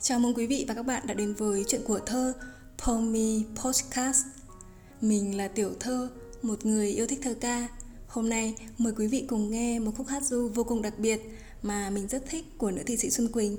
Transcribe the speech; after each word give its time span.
Chào 0.00 0.18
mừng 0.18 0.34
quý 0.34 0.46
vị 0.46 0.64
và 0.68 0.74
các 0.74 0.82
bạn 0.82 1.06
đã 1.06 1.14
đến 1.14 1.34
với 1.34 1.64
chuyện 1.68 1.80
của 1.86 1.98
thơ 2.06 2.32
Pomi 2.86 3.44
Podcast. 3.64 4.24
Mình 5.00 5.36
là 5.36 5.48
Tiểu 5.48 5.70
Thơ, 5.80 6.08
một 6.42 6.66
người 6.66 6.90
yêu 6.90 7.06
thích 7.06 7.18
thơ 7.22 7.34
ca. 7.40 7.68
Hôm 8.06 8.28
nay 8.28 8.54
mời 8.78 8.92
quý 8.96 9.06
vị 9.06 9.24
cùng 9.28 9.50
nghe 9.50 9.78
một 9.78 9.92
khúc 9.96 10.06
hát 10.06 10.22
du 10.24 10.48
vô 10.48 10.64
cùng 10.64 10.82
đặc 10.82 10.98
biệt 10.98 11.20
mà 11.62 11.90
mình 11.90 12.08
rất 12.08 12.22
thích 12.30 12.46
của 12.58 12.70
nữ 12.70 12.82
thi 12.86 12.96
sĩ 12.96 13.10
Xuân 13.10 13.28
Quỳnh. 13.28 13.56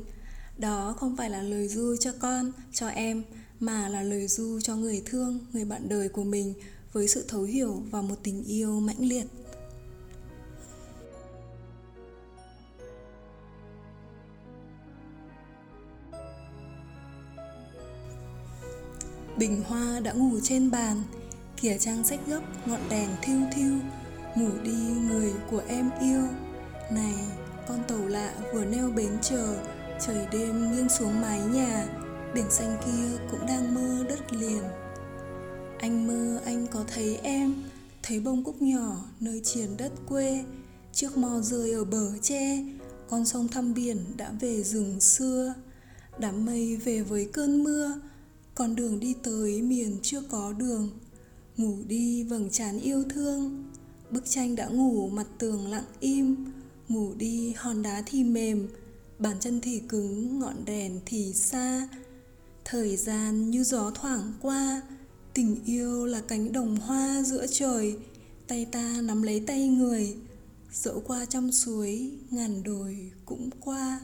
Đó 0.57 0.95
không 0.97 1.17
phải 1.17 1.29
là 1.29 1.41
lời 1.41 1.67
du 1.67 1.95
cho 1.99 2.11
con, 2.20 2.51
cho 2.73 2.87
em, 2.87 3.23
mà 3.59 3.89
là 3.89 4.03
lời 4.03 4.27
du 4.27 4.59
cho 4.59 4.75
người 4.75 5.01
thương, 5.05 5.39
người 5.53 5.65
bạn 5.65 5.89
đời 5.89 6.09
của 6.09 6.23
mình 6.23 6.53
với 6.93 7.07
sự 7.07 7.25
thấu 7.27 7.43
hiểu 7.43 7.83
và 7.91 8.01
một 8.01 8.15
tình 8.23 8.43
yêu 8.43 8.79
mãnh 8.79 8.99
liệt. 8.99 9.25
Bình 19.39 19.64
hoa 19.68 20.00
đã 20.00 20.14
ngủ 20.14 20.39
trên 20.43 20.71
bàn. 20.71 21.04
Kìa 21.61 21.78
trang 21.78 22.04
sách 22.04 22.20
gấp 22.28 22.42
ngọn 22.66 22.79
đèn 22.89 23.10
thiêu 23.21 23.39
thiêu, 23.54 23.74
Ngủ 24.36 24.50
đi 24.64 24.78
người 25.10 25.34
của 25.52 25.62
em 25.68 25.89
yêu. 26.02 26.21
Này, 26.92 27.14
con 27.68 27.79
tàu 27.88 28.07
lạ 28.07 28.34
vừa 28.54 28.65
neo 28.65 28.89
bến 28.89 29.12
chờ, 29.21 29.56
Trời 30.07 30.28
đêm 30.32 30.71
nghiêng 30.71 30.89
xuống 30.89 31.21
mái 31.21 31.39
nhà, 31.39 31.88
Biển 32.34 32.52
xanh 32.52 32.78
kia 32.86 33.17
cũng 33.31 33.45
đang 33.48 33.75
mơ 33.75 34.06
đất 34.09 34.34
liền. 34.34 34.64
Anh 35.80 36.08
mơ, 36.08 36.42
anh 36.45 36.67
có 36.67 36.84
thấy 36.94 37.20
em, 37.23 37.53
Thấy 38.03 38.20
bông 38.20 38.44
cúc 38.44 38.62
nhỏ 38.62 38.95
nơi 39.20 39.42
triền 39.44 39.78
đất 39.78 39.92
quê, 40.09 40.44
Chiếc 40.94 41.17
mò 41.17 41.40
rơi 41.42 41.72
ở 41.72 41.86
bờ 41.86 42.17
tre, 42.22 42.64
Con 43.09 43.26
sông 43.26 43.48
thăm 43.48 43.73
biển 43.73 44.06
đã 44.17 44.31
về 44.40 44.64
rừng 44.64 45.00
xưa. 45.00 45.53
Đám 46.18 46.46
mây 46.46 46.76
về 46.76 47.02
với 47.02 47.30
cơn 47.34 47.64
mưa 47.64 48.00
con 48.60 48.76
đường 48.76 49.00
đi 49.00 49.16
tới 49.24 49.62
miền 49.62 49.98
chưa 50.02 50.22
có 50.22 50.54
đường. 50.54 50.90
Ngủ 51.58 51.78
đi 51.88 52.24
vầng 52.24 52.50
trán 52.50 52.80
yêu 52.80 53.04
thương. 53.10 53.64
Bức 54.12 54.30
tranh 54.30 54.56
đã 54.56 54.68
ngủ, 54.68 55.10
mặt 55.10 55.28
tường 55.38 55.68
lặng 55.68 55.86
im. 56.00 56.36
Ngủ 56.90 57.14
đi, 57.14 57.54
hòn 57.58 57.82
đá 57.82 58.04
thì 58.06 58.24
mềm. 58.24 58.68
Bàn 59.20 59.38
chân 59.40 59.62
thì 59.62 59.80
cứng, 59.80 60.40
ngọn 60.40 60.66
đèn 60.66 61.00
thì 61.06 61.34
xa. 61.34 61.90
Thời 62.66 62.98
gian 62.98 63.50
như 63.52 63.64
gió 63.64 63.92
thoảng 63.96 64.34
qua. 64.42 64.82
Tình 65.34 65.58
yêu 65.66 66.06
là 66.06 66.22
cánh 66.22 66.52
đồng 66.52 66.76
hoa 66.76 67.24
giữa 67.24 67.46
trời. 67.48 67.96
Tay 68.48 68.66
ta 68.66 69.02
nắm 69.02 69.22
lấy 69.24 69.40
tay 69.40 69.68
người. 69.68 70.16
Dẫu 70.74 71.04
qua 71.06 71.26
trăm 71.26 71.52
suối, 71.52 72.12
ngàn 72.32 72.64
đồi 72.64 73.12
cũng 73.26 73.50
qua. 73.60 74.00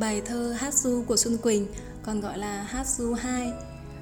Bài 0.00 0.22
thơ 0.24 0.52
Hát 0.58 0.74
Du 0.74 1.04
của 1.06 1.16
Xuân 1.16 1.38
Quỳnh, 1.38 1.66
còn 2.02 2.20
gọi 2.20 2.38
là 2.38 2.62
Hát 2.62 2.86
Du 2.86 3.14
2, 3.14 3.52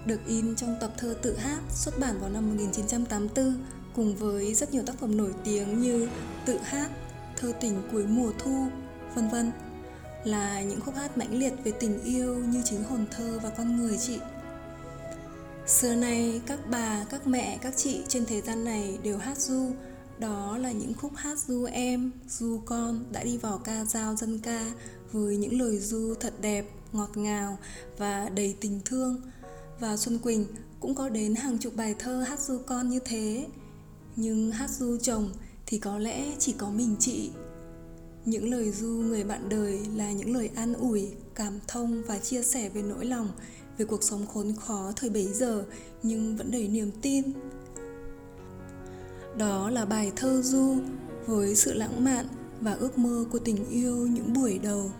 được 0.06 0.20
in 0.26 0.56
trong 0.56 0.76
tập 0.80 0.90
thơ 0.98 1.14
tự 1.22 1.36
hát 1.36 1.60
xuất 1.70 1.98
bản 2.00 2.20
vào 2.20 2.30
năm 2.30 2.48
1984 2.48 3.64
cùng 3.94 4.16
với 4.16 4.54
rất 4.54 4.72
nhiều 4.72 4.82
tác 4.86 4.98
phẩm 4.98 5.16
nổi 5.16 5.34
tiếng 5.44 5.80
như 5.80 6.08
Tự 6.44 6.58
hát, 6.58 6.90
Thơ 7.36 7.52
tình 7.60 7.82
cuối 7.92 8.06
mùa 8.06 8.32
thu, 8.38 8.66
vân 9.14 9.28
vân 9.28 9.52
là 10.24 10.62
những 10.62 10.80
khúc 10.80 10.94
hát 10.94 11.18
mãnh 11.18 11.38
liệt 11.38 11.52
về 11.64 11.72
tình 11.80 12.02
yêu 12.02 12.34
như 12.34 12.62
chính 12.64 12.84
hồn 12.84 13.06
thơ 13.10 13.40
và 13.42 13.50
con 13.50 13.76
người 13.76 13.98
chị. 13.98 14.18
Xưa 15.66 15.94
nay 15.94 16.40
các 16.46 16.58
bà, 16.70 17.04
các 17.10 17.26
mẹ, 17.26 17.58
các 17.62 17.76
chị 17.76 18.02
trên 18.08 18.26
thế 18.26 18.40
gian 18.40 18.64
này 18.64 18.98
đều 19.02 19.18
hát 19.18 19.38
du 19.38 19.70
đó 20.20 20.58
là 20.58 20.72
những 20.72 20.94
khúc 20.94 21.12
hát 21.16 21.38
du 21.38 21.64
em, 21.64 22.10
du 22.28 22.60
con 22.64 23.04
đã 23.12 23.24
đi 23.24 23.36
vào 23.36 23.58
ca 23.58 23.84
dao 23.84 24.16
dân 24.16 24.38
ca 24.38 24.72
với 25.12 25.36
những 25.36 25.60
lời 25.60 25.78
du 25.78 26.14
thật 26.20 26.34
đẹp, 26.40 26.70
ngọt 26.92 27.16
ngào 27.16 27.58
và 27.98 28.28
đầy 28.28 28.56
tình 28.60 28.80
thương. 28.84 29.20
Và 29.80 29.96
Xuân 29.96 30.18
Quỳnh 30.18 30.46
cũng 30.80 30.94
có 30.94 31.08
đến 31.08 31.34
hàng 31.34 31.58
chục 31.58 31.76
bài 31.76 31.94
thơ 31.98 32.24
hát 32.28 32.40
du 32.40 32.58
con 32.66 32.88
như 32.88 32.98
thế. 33.04 33.46
Nhưng 34.16 34.52
hát 34.52 34.70
du 34.70 34.96
chồng 34.96 35.30
thì 35.66 35.78
có 35.78 35.98
lẽ 35.98 36.32
chỉ 36.38 36.52
có 36.52 36.70
mình 36.70 36.96
chị. 36.98 37.30
Những 38.24 38.50
lời 38.50 38.70
du 38.70 38.88
người 38.88 39.24
bạn 39.24 39.48
đời 39.48 39.80
là 39.94 40.12
những 40.12 40.34
lời 40.34 40.50
an 40.54 40.74
ủi, 40.74 41.08
cảm 41.34 41.58
thông 41.68 42.02
và 42.02 42.18
chia 42.18 42.42
sẻ 42.42 42.68
về 42.68 42.82
nỗi 42.82 43.04
lòng, 43.04 43.28
về 43.78 43.84
cuộc 43.84 44.02
sống 44.02 44.26
khốn 44.26 44.54
khó 44.56 44.92
thời 44.96 45.10
bấy 45.10 45.32
giờ 45.32 45.64
nhưng 46.02 46.36
vẫn 46.36 46.50
đầy 46.50 46.68
niềm 46.68 46.90
tin. 47.02 47.24
Đó 49.38 49.70
là 49.70 49.84
bài 49.84 50.12
thơ 50.16 50.42
du 50.42 50.76
với 51.26 51.54
sự 51.54 51.72
lãng 51.72 52.04
mạn 52.04 52.26
và 52.60 52.72
ước 52.72 52.98
mơ 52.98 53.24
của 53.32 53.38
tình 53.38 53.68
yêu 53.70 54.06
những 54.06 54.32
buổi 54.32 54.58
đầu. 54.58 54.90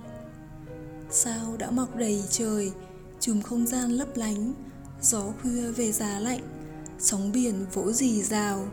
Sao 1.10 1.56
đã 1.59 1.71
mọc 1.71 1.97
đầy 1.97 2.25
trời, 2.31 2.72
chùm 3.21 3.43
không 3.43 3.66
gian 3.66 3.91
lấp 3.91 4.09
lánh, 4.15 4.53
gió 5.00 5.22
khuya 5.43 5.71
về 5.71 5.93
giá 5.93 6.21
lạnh, 6.21 6.41
sóng 6.99 7.32
biển 7.32 7.66
vỗ 7.72 7.93
rì 7.93 8.22
rào 8.22 8.69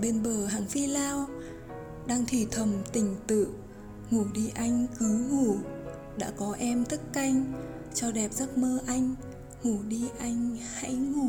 bên 0.00 0.22
bờ 0.22 0.46
hàng 0.46 0.66
phi 0.66 0.86
lao, 0.86 1.26
đang 2.06 2.24
thì 2.26 2.46
thầm 2.50 2.72
tình 2.92 3.16
tự, 3.26 3.48
ngủ 4.10 4.24
đi 4.34 4.50
anh 4.54 4.86
cứ 4.98 5.06
ngủ. 5.06 5.56
Đã 6.16 6.30
có 6.36 6.56
em 6.58 6.84
thức 6.84 7.00
canh, 7.12 7.52
cho 7.94 8.10
đẹp 8.10 8.32
giấc 8.32 8.58
mơ 8.58 8.78
anh, 8.86 9.14
ngủ 9.62 9.76
đi 9.88 10.08
anh 10.18 10.56
hãy 10.74 10.94
ngủ. 10.94 11.28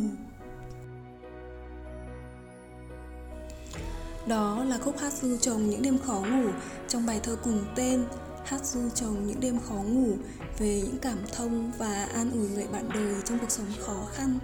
Đó 4.29 4.63
là 4.63 4.77
khúc 4.77 4.97
hát 4.99 5.13
du 5.13 5.37
trồng 5.37 5.69
những 5.69 5.81
đêm 5.81 5.97
khó 5.97 6.13
ngủ 6.13 6.49
trong 6.87 7.05
bài 7.05 7.19
thơ 7.23 7.37
cùng 7.43 7.65
tên 7.75 8.05
Hát 8.45 8.65
du 8.65 8.89
trồng 8.89 9.27
những 9.27 9.39
đêm 9.39 9.59
khó 9.69 9.73
ngủ 9.75 10.17
về 10.59 10.81
những 10.85 10.97
cảm 11.01 11.17
thông 11.31 11.71
và 11.77 12.07
an 12.13 12.31
ủi 12.31 12.49
người 12.49 12.67
bạn 12.67 12.89
đời 12.93 13.15
trong 13.25 13.39
cuộc 13.39 13.51
sống 13.51 13.65
khó 13.79 14.05
khăn. 14.13 14.39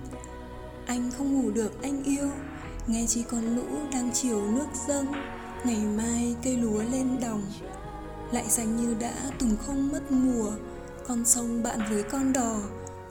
Anh 0.85 1.11
không 1.17 1.33
ngủ 1.33 1.51
được 1.51 1.81
anh 1.81 2.03
yêu, 2.03 2.29
nghe 2.87 3.05
chỉ 3.07 3.23
con 3.23 3.55
lũ 3.55 3.63
đang 3.93 4.09
chiều 4.13 4.51
nước 4.51 4.65
dâng, 4.87 5.05
ngày 5.63 5.85
mai 5.97 6.35
cây 6.43 6.57
lúa 6.57 6.81
lên 6.91 7.19
đồng. 7.21 7.43
Lại 8.31 8.45
xanh 8.49 8.77
như 8.77 8.95
đã 8.99 9.13
từng 9.39 9.57
không 9.65 9.91
mất 9.91 10.11
mùa, 10.11 10.51
con 11.07 11.25
sông 11.25 11.63
bạn 11.63 11.79
với 11.89 12.03
con 12.03 12.33
đò, 12.33 12.59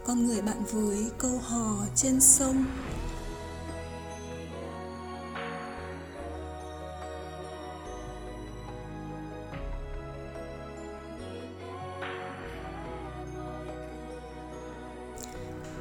con 0.05 0.27
người 0.27 0.43
bạn 0.43 0.65
với 0.73 1.11
câu 1.19 1.39
hò 1.39 1.77
trên 1.97 2.21
sông. 2.21 2.65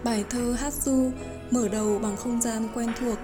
Bài 0.04 0.26
thơ 0.30 0.56
Hát 0.60 0.74
Du 0.74 1.12
mở 1.52 1.68
đầu 1.68 2.00
bằng 2.00 2.18
không 2.18 2.42
gian 2.42 2.68
quen 2.76 2.90
thuộc, 3.00 3.18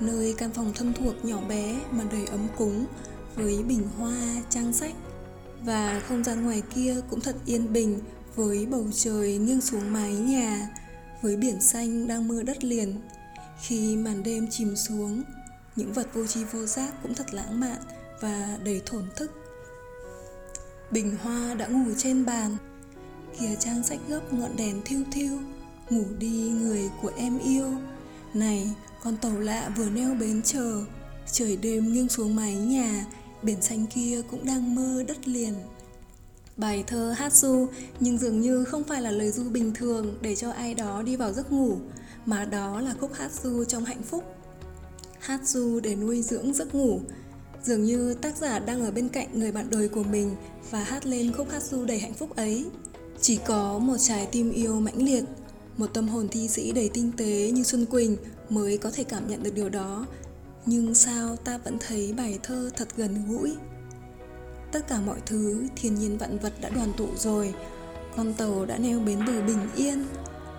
nơi 0.00 0.34
căn 0.38 0.50
phòng 0.50 0.72
thân 0.74 0.92
thuộc 0.92 1.24
nhỏ 1.24 1.40
bé 1.48 1.80
mà 1.90 2.04
đầy 2.12 2.26
ấm 2.26 2.46
cúng 2.56 2.86
với 3.34 3.62
bình 3.62 3.88
hoa, 3.98 4.42
trang 4.50 4.72
sách. 4.72 4.94
Và 5.64 6.02
không 6.08 6.24
gian 6.24 6.44
ngoài 6.44 6.62
kia 6.74 6.96
cũng 7.10 7.20
thật 7.20 7.36
yên 7.46 7.72
bình 7.72 8.00
với 8.34 8.66
bầu 8.66 8.84
trời 8.94 9.38
nghiêng 9.38 9.60
xuống 9.60 9.92
mái 9.92 10.12
nhà, 10.12 10.68
với 11.22 11.36
biển 11.36 11.60
xanh 11.60 12.08
đang 12.08 12.28
mưa 12.28 12.42
đất 12.42 12.64
liền. 12.64 13.00
Khi 13.62 13.96
màn 13.96 14.22
đêm 14.22 14.46
chìm 14.50 14.76
xuống, 14.76 15.22
những 15.76 15.92
vật 15.92 16.06
vô 16.14 16.26
tri 16.26 16.44
vô 16.44 16.66
giác 16.66 17.02
cũng 17.02 17.14
thật 17.14 17.34
lãng 17.34 17.60
mạn 17.60 17.78
và 18.20 18.58
đầy 18.64 18.82
thổn 18.86 19.04
thức. 19.16 19.30
Bình 20.90 21.16
hoa 21.22 21.54
đã 21.54 21.66
ngủ 21.66 21.90
trên 21.98 22.24
bàn, 22.24 22.56
kìa 23.40 23.56
trang 23.60 23.82
sách 23.82 23.98
gấp 24.08 24.32
ngọn 24.32 24.56
đèn 24.56 24.82
thiêu 24.84 25.02
thiêu 25.12 25.38
ngủ 25.90 26.04
đi, 26.18 26.50
người 26.60 26.90
của 27.02 27.10
em 27.16 27.38
yêu. 27.38 27.66
Này, 28.34 28.70
con 29.02 29.16
tàu 29.16 29.40
lạ 29.40 29.70
vừa 29.76 29.90
neo 29.90 30.14
bến 30.14 30.42
chờ. 30.42 30.84
Trời 31.32 31.56
đêm 31.56 31.92
nghiêng 31.92 32.08
xuống 32.08 32.36
mái 32.36 32.54
nhà, 32.54 33.06
biển 33.42 33.62
xanh 33.62 33.86
kia 33.86 34.22
cũng 34.30 34.44
đang 34.44 34.74
mơ 34.74 35.02
đất 35.08 35.28
liền. 35.28 35.54
Bài 36.56 36.84
thơ 36.86 37.14
hát 37.16 37.32
du 37.32 37.66
nhưng 38.00 38.18
dường 38.18 38.40
như 38.40 38.64
không 38.64 38.84
phải 38.84 39.02
là 39.02 39.10
lời 39.10 39.30
du 39.30 39.50
bình 39.50 39.74
thường 39.74 40.18
để 40.20 40.36
cho 40.36 40.50
ai 40.50 40.74
đó 40.74 41.02
đi 41.02 41.16
vào 41.16 41.32
giấc 41.32 41.52
ngủ, 41.52 41.76
mà 42.26 42.44
đó 42.44 42.80
là 42.80 42.94
khúc 43.00 43.12
hát 43.14 43.32
du 43.42 43.64
trong 43.64 43.84
hạnh 43.84 44.02
phúc. 44.02 44.24
Hát 45.20 45.48
du 45.48 45.80
để 45.80 45.96
nuôi 45.96 46.22
dưỡng 46.22 46.54
giấc 46.54 46.74
ngủ. 46.74 47.00
Dường 47.62 47.84
như 47.84 48.14
tác 48.14 48.36
giả 48.36 48.58
đang 48.58 48.80
ở 48.80 48.90
bên 48.90 49.08
cạnh 49.08 49.28
người 49.32 49.52
bạn 49.52 49.70
đời 49.70 49.88
của 49.88 50.02
mình 50.02 50.36
và 50.70 50.84
hát 50.84 51.06
lên 51.06 51.32
khúc 51.32 51.50
hát 51.50 51.62
du 51.62 51.84
đầy 51.84 51.98
hạnh 51.98 52.14
phúc 52.14 52.36
ấy. 52.36 52.66
Chỉ 53.20 53.38
có 53.46 53.78
một 53.78 53.96
trái 53.98 54.26
tim 54.32 54.52
yêu 54.52 54.80
mãnh 54.80 55.02
liệt 55.02 55.24
một 55.76 55.86
tâm 55.94 56.08
hồn 56.08 56.28
thi 56.28 56.48
sĩ 56.48 56.72
đầy 56.72 56.88
tinh 56.88 57.12
tế 57.16 57.50
như 57.54 57.62
Xuân 57.62 57.86
Quỳnh 57.86 58.16
mới 58.50 58.78
có 58.78 58.90
thể 58.90 59.04
cảm 59.04 59.28
nhận 59.28 59.42
được 59.42 59.54
điều 59.54 59.68
đó. 59.68 60.06
Nhưng 60.66 60.94
sao 60.94 61.36
ta 61.36 61.58
vẫn 61.58 61.76
thấy 61.80 62.12
bài 62.12 62.38
thơ 62.42 62.70
thật 62.76 62.88
gần 62.96 63.24
gũi? 63.28 63.56
Tất 64.72 64.88
cả 64.88 65.00
mọi 65.00 65.20
thứ, 65.26 65.64
thiên 65.76 65.94
nhiên 65.94 66.18
vạn 66.18 66.38
vật 66.38 66.52
đã 66.60 66.68
đoàn 66.68 66.92
tụ 66.96 67.08
rồi. 67.16 67.54
Con 68.16 68.34
tàu 68.34 68.66
đã 68.66 68.78
neo 68.78 69.00
bến 69.00 69.18
bờ 69.26 69.42
bình 69.42 69.68
yên 69.76 70.04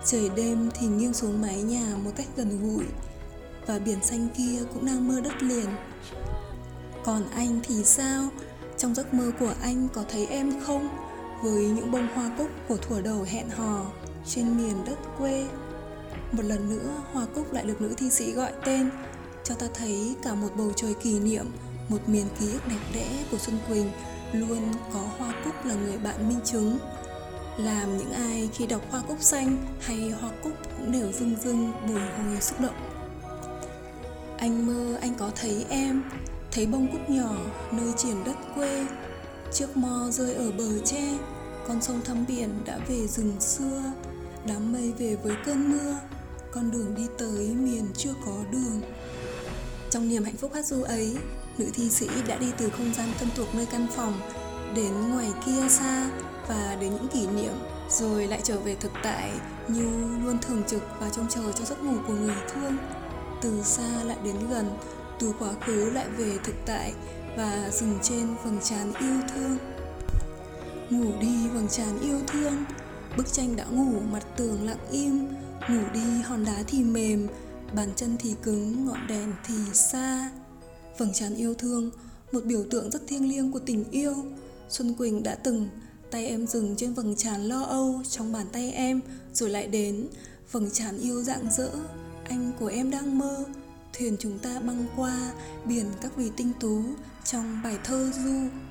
Trời 0.04 0.30
đêm 0.36 0.70
thì 0.74 0.86
nghiêng 0.86 1.14
xuống 1.14 1.40
mái 1.40 1.62
nhà 1.62 1.96
một 2.04 2.10
cách 2.16 2.26
gần 2.36 2.60
gũi 2.62 2.84
Và 3.66 3.78
biển 3.78 3.98
xanh 4.02 4.28
kia 4.36 4.58
cũng 4.74 4.86
đang 4.86 5.08
mơ 5.08 5.20
đất 5.20 5.42
liền 5.42 5.66
Còn 7.04 7.22
anh 7.30 7.60
thì 7.62 7.84
sao? 7.84 8.28
Trong 8.76 8.94
giấc 8.94 9.14
mơ 9.14 9.32
của 9.40 9.54
anh 9.62 9.88
có 9.92 10.04
thấy 10.08 10.26
em 10.26 10.60
không? 10.60 10.88
Với 11.42 11.64
những 11.64 11.90
bông 11.90 12.08
hoa 12.14 12.30
cúc 12.38 12.48
của 12.68 12.76
thuở 12.76 13.00
đầu 13.00 13.22
hẹn 13.28 13.48
hò 13.48 13.84
trên 14.28 14.56
miền 14.56 14.84
đất 14.86 14.98
quê. 15.18 15.46
Một 16.32 16.42
lần 16.44 16.70
nữa, 16.70 17.02
hoa 17.12 17.26
cúc 17.34 17.52
lại 17.52 17.64
được 17.64 17.80
nữ 17.80 17.94
thi 17.96 18.10
sĩ 18.10 18.32
gọi 18.32 18.52
tên, 18.64 18.90
Cho 19.44 19.54
ta 19.54 19.66
thấy 19.74 20.14
cả 20.22 20.34
một 20.34 20.48
bầu 20.56 20.72
trời 20.76 20.94
kỷ 20.94 21.18
niệm, 21.18 21.46
Một 21.88 22.08
miền 22.08 22.26
ký 22.40 22.52
ức 22.52 22.68
đẹp 22.68 22.80
đẽ 22.94 23.24
của 23.30 23.38
Xuân 23.38 23.58
Quỳnh 23.68 23.90
Luôn 24.32 24.72
có 24.92 25.00
hoa 25.18 25.34
cúc 25.44 25.54
là 25.64 25.74
người 25.74 25.98
bạn 25.98 26.28
minh 26.28 26.40
chứng. 26.44 26.78
Làm 27.58 27.98
những 27.98 28.12
ai 28.12 28.48
khi 28.52 28.66
đọc 28.66 28.82
hoa 28.90 29.02
cúc 29.08 29.16
xanh 29.20 29.56
hay 29.80 30.10
hoa 30.10 30.30
cúc 30.42 30.52
cũng 30.78 30.92
đều 30.92 31.12
rưng 31.12 31.36
rưng, 31.44 31.72
bồi 31.88 32.00
hồi 32.00 32.40
xúc 32.40 32.60
động. 32.60 32.74
Anh 34.38 34.66
mơ, 34.66 34.98
anh 35.00 35.14
có 35.18 35.30
thấy 35.34 35.66
em, 35.68 36.02
thấy 36.50 36.66
bông 36.66 36.92
cúc 36.92 37.10
nhỏ 37.10 37.34
nơi 37.72 37.92
triển 37.96 38.24
đất 38.24 38.36
quê. 38.54 38.86
Chiếc 39.52 39.76
mo 39.76 40.08
rơi 40.10 40.34
ở 40.34 40.52
bờ 40.58 40.78
tre, 40.84 41.18
con 41.68 41.82
sông 41.82 42.00
thăm 42.04 42.24
biển 42.28 42.50
đã 42.64 42.78
về 42.88 43.06
rừng 43.06 43.40
xưa 43.40 43.82
đám 44.46 44.72
mây 44.72 44.92
về 44.98 45.16
với 45.16 45.36
cơn 45.46 45.70
mưa, 45.72 45.96
con 46.52 46.70
đường 46.70 46.94
đi 46.94 47.06
tới 47.18 47.54
miền 47.54 47.86
chưa 47.96 48.14
có 48.26 48.32
đường. 48.52 48.80
Trong 49.90 50.08
niềm 50.08 50.24
hạnh 50.24 50.36
phúc 50.36 50.50
hát 50.54 50.66
du 50.66 50.82
ấy, 50.82 51.16
nữ 51.58 51.66
thi 51.74 51.90
sĩ 51.90 52.08
đã 52.26 52.36
đi 52.36 52.46
từ 52.58 52.70
không 52.70 52.94
gian 52.94 53.08
thân 53.18 53.28
thuộc 53.36 53.54
nơi 53.54 53.66
căn 53.72 53.86
phòng 53.96 54.20
đến 54.74 55.10
ngoài 55.10 55.32
kia 55.46 55.68
xa 55.68 56.10
và 56.48 56.76
đến 56.80 56.92
những 56.92 57.08
kỷ 57.08 57.26
niệm, 57.26 57.52
rồi 57.90 58.26
lại 58.26 58.40
trở 58.44 58.58
về 58.60 58.74
thực 58.74 58.92
tại 59.02 59.32
như 59.68 59.82
luôn 60.24 60.38
thường 60.38 60.62
trực 60.66 60.82
và 61.00 61.10
trông 61.10 61.28
chờ 61.28 61.52
cho 61.52 61.64
giấc 61.64 61.84
ngủ 61.84 61.94
của 62.06 62.14
người 62.14 62.36
thương. 62.54 62.76
Từ 63.42 63.62
xa 63.62 64.04
lại 64.04 64.16
đến 64.24 64.36
gần, 64.50 64.70
từ 65.18 65.32
quá 65.38 65.50
khứ 65.66 65.90
lại 65.90 66.08
về 66.16 66.38
thực 66.44 66.54
tại 66.66 66.92
và 67.36 67.70
dừng 67.72 67.98
trên 68.02 68.34
vầng 68.44 68.58
trán 68.62 68.92
yêu 69.00 69.16
thương. 69.34 69.58
Ngủ 70.90 71.12
đi 71.20 71.48
vầng 71.48 71.68
trán 71.68 72.00
yêu 72.00 72.18
thương 72.26 72.64
bức 73.16 73.32
tranh 73.32 73.56
đã 73.56 73.64
ngủ, 73.64 74.00
mặt 74.00 74.26
tường 74.36 74.66
lặng 74.66 74.86
im. 74.90 75.28
Ngủ 75.70 75.82
đi, 75.94 76.22
hòn 76.24 76.44
đá 76.44 76.62
thì 76.66 76.84
mềm, 76.84 77.28
bàn 77.74 77.88
chân 77.96 78.16
thì 78.18 78.34
cứng, 78.42 78.86
ngọn 78.86 79.06
đèn 79.06 79.32
thì 79.46 79.54
xa. 79.72 80.30
Vầng 80.98 81.12
trán 81.12 81.34
yêu 81.34 81.54
thương, 81.54 81.90
một 82.32 82.44
biểu 82.44 82.64
tượng 82.70 82.90
rất 82.90 83.02
thiêng 83.06 83.28
liêng 83.28 83.52
của 83.52 83.58
tình 83.58 83.84
yêu. 83.90 84.14
Xuân 84.68 84.94
quỳnh 84.94 85.22
đã 85.22 85.34
từng, 85.34 85.68
Tay 86.10 86.26
em 86.26 86.46
dừng 86.46 86.76
trên 86.76 86.94
vầng 86.94 87.16
trán 87.16 87.44
lo 87.44 87.62
âu 87.62 88.02
trong 88.10 88.32
bàn 88.32 88.46
tay 88.52 88.72
em, 88.72 89.00
Rồi 89.32 89.50
lại 89.50 89.66
đến. 89.66 90.08
Vầng 90.52 90.70
trán 90.70 90.98
yêu 90.98 91.22
dạng 91.22 91.50
dỡ 91.56 91.70
Anh 92.24 92.52
của 92.58 92.66
em 92.66 92.90
đang 92.90 93.18
mơ. 93.18 93.44
Thuyền 93.98 94.16
chúng 94.20 94.38
ta 94.38 94.60
băng 94.60 94.86
qua, 94.96 95.32
Biển 95.64 95.86
các 96.02 96.16
vì 96.16 96.30
tinh 96.36 96.52
tú 96.60 96.82
Trong 97.24 97.60
bài 97.64 97.78
thơ 97.84 98.10
du 98.24 98.67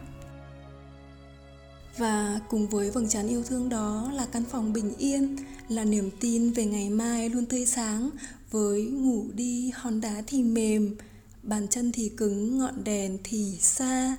và 1.98 2.40
cùng 2.50 2.68
với 2.68 2.92
vầng 2.92 3.10
trán 3.10 3.28
yêu 3.28 3.44
thương 3.44 3.70
đó 3.70 4.12
là 4.14 4.26
căn 4.26 4.44
phòng 4.52 4.74
bình 4.74 4.94
yên, 4.98 5.36
là 5.70 5.84
niềm 5.84 6.10
tin 6.20 6.52
về 6.52 6.66
ngày 6.66 6.90
mai 6.90 7.30
luôn 7.30 7.46
tươi 7.46 7.66
sáng, 7.66 8.10
với 8.52 8.86
ngủ 8.86 9.26
đi 9.34 9.72
hòn 9.76 10.02
đá 10.02 10.24
thì 10.28 10.44
mềm, 10.44 10.96
bàn 11.44 11.68
chân 11.68 11.92
thì 11.92 12.10
cứng, 12.10 12.58
ngọn 12.58 12.84
đèn 12.84 13.18
thì 13.24 13.58
xa. 13.62 14.18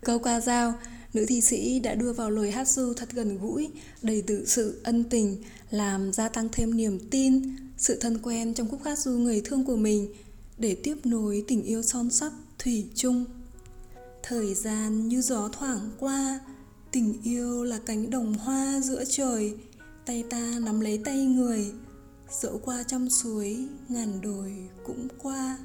Câu 0.00 0.18
qua 0.18 0.40
dao, 0.40 0.74
nữ 1.14 1.24
thi 1.28 1.40
sĩ 1.40 1.80
đã 1.80 1.94
đưa 1.94 2.12
vào 2.12 2.30
lời 2.30 2.50
hát 2.50 2.68
du 2.68 2.94
thật 2.94 3.08
gần 3.12 3.38
gũi, 3.38 3.68
đầy 4.02 4.22
tự 4.22 4.44
sự 4.46 4.80
ân 4.82 5.04
tình, 5.04 5.36
làm 5.70 6.12
gia 6.12 6.28
tăng 6.28 6.48
thêm 6.52 6.76
niềm 6.76 6.98
tin, 7.10 7.56
sự 7.78 7.98
thân 8.00 8.18
quen 8.22 8.54
trong 8.54 8.68
khúc 8.70 8.80
hát 8.84 8.98
du 8.98 9.10
người 9.10 9.42
thương 9.44 9.64
của 9.64 9.76
mình 9.76 10.08
để 10.58 10.74
tiếp 10.74 10.96
nối 11.04 11.44
tình 11.48 11.62
yêu 11.62 11.82
son 11.82 12.10
sắt 12.10 12.32
thủy 12.58 12.86
chung. 12.94 13.24
Thời 14.22 14.54
gian 14.54 15.08
như 15.08 15.22
gió 15.22 15.48
thoảng 15.52 15.90
qua, 15.98 16.40
tình 16.94 17.22
yêu 17.22 17.64
là 17.64 17.78
cánh 17.86 18.10
đồng 18.10 18.34
hoa 18.34 18.80
giữa 18.80 19.04
trời, 19.08 19.54
tay 20.06 20.24
ta 20.30 20.52
nắm 20.62 20.80
lấy 20.80 21.00
tay 21.04 21.26
người, 21.26 21.72
dẫu 22.30 22.60
qua 22.64 22.82
trăm 22.86 23.10
suối, 23.10 23.66
ngàn 23.88 24.20
đồi 24.20 24.68
cũng 24.84 25.08
qua. 25.18 25.58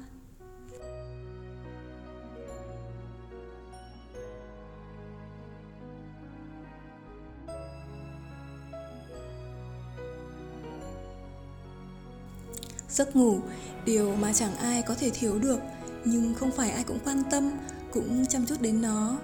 Giấc 12.88 13.16
ngủ, 13.16 13.40
điều 13.84 14.16
mà 14.16 14.32
chẳng 14.32 14.56
ai 14.56 14.82
có 14.82 14.94
thể 14.94 15.10
thiếu 15.10 15.38
được, 15.38 15.58
nhưng 16.04 16.34
không 16.34 16.52
phải 16.52 16.70
ai 16.70 16.84
cũng 16.84 16.98
quan 17.04 17.22
tâm, 17.30 17.50
cũng 17.92 18.26
chăm 18.26 18.46
chút 18.46 18.60
đến 18.60 18.82
nó. 18.82 19.18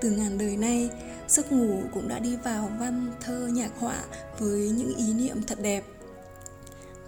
Từ 0.00 0.10
ngàn 0.10 0.38
đời 0.38 0.56
nay, 0.56 0.90
giấc 1.28 1.52
ngủ 1.52 1.82
cũng 1.92 2.08
đã 2.08 2.18
đi 2.18 2.36
vào 2.36 2.70
văn, 2.80 3.12
thơ, 3.20 3.46
nhạc 3.52 3.70
họa 3.78 4.04
với 4.38 4.70
những 4.70 4.96
ý 4.96 5.14
niệm 5.14 5.42
thật 5.46 5.58
đẹp. 5.62 5.84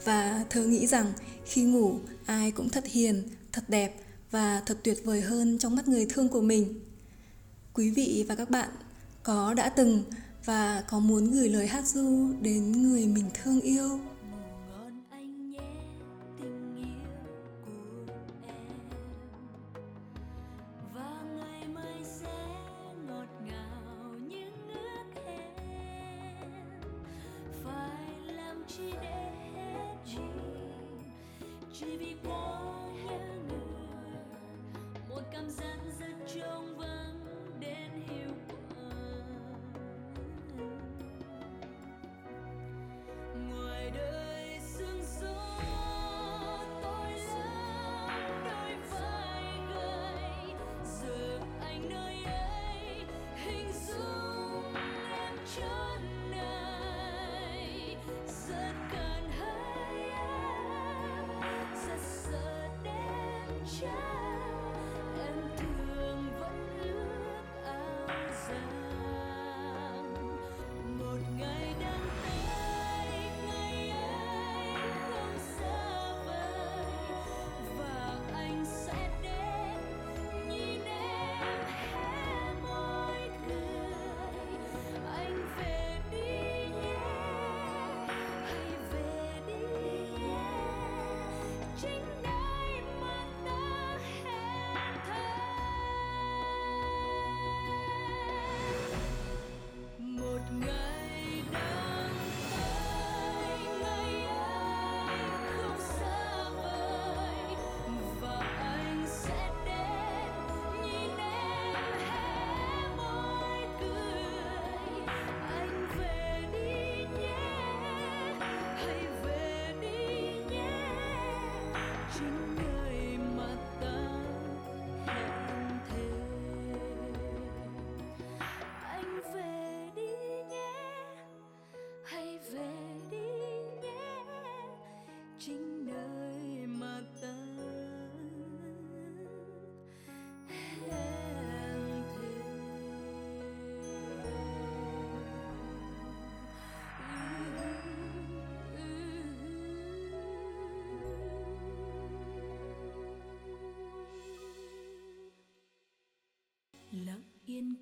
Và 0.05 0.45
thơ 0.51 0.67
nghĩ 0.67 0.87
rằng 0.87 1.13
khi 1.45 1.63
ngủ, 1.63 1.99
ai 2.27 2.51
cũng 2.51 2.69
thật 2.69 2.85
hiền, 2.87 3.29
thật 3.53 3.65
đẹp 3.69 3.95
và 4.31 4.63
thật 4.67 4.79
tuyệt 4.83 4.99
vời 5.05 5.21
hơn 5.21 5.59
trong 5.59 5.77
mắt 5.77 5.89
người 5.89 6.07
thương 6.07 6.29
của 6.29 6.41
mình. 6.41 6.81
Quý 7.75 7.91
vị 7.91 8.25
và 8.29 8.35
các 8.35 8.51
bạn 8.51 8.69
có 9.23 9.55
đã 9.55 9.69
từng 9.69 10.05
và 10.45 10.85
có 10.89 10.99
muốn 10.99 11.31
gửi 11.31 11.49
lời 11.49 11.67
hát 11.67 11.87
du 11.87 12.33
đến 12.41 12.73
người 12.73 13.07
mình 13.07 13.27
thương 13.43 13.61
yêu 13.61 14.01
đời 31.83 32.40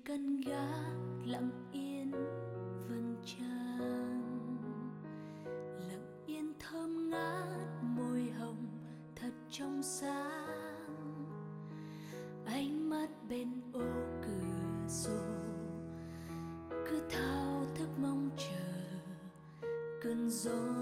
cân 0.09 0.41
gác 0.41 0.95
lặng 1.25 1.51
yên 1.71 2.11
vầng 2.89 3.15
trăng. 3.25 4.57
Lặng 5.87 6.23
yên 6.25 6.53
thơm 6.59 7.09
ngát 7.09 7.83
môi 7.83 8.31
hồng 8.39 8.67
thật 9.15 9.33
trong 9.49 9.83
sáng. 9.83 11.25
Ánh 12.45 12.89
mắt 12.89 13.07
bên 13.29 13.61
ô 13.73 13.81
cửa 14.21 14.87
sổ 14.87 15.19
cứ 16.89 17.01
thao 17.09 17.65
thức 17.75 17.89
mong 18.01 18.29
chờ 18.37 18.99
cơn 20.01 20.29
gió 20.29 20.78